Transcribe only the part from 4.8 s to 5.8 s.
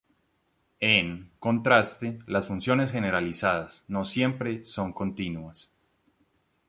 continuas.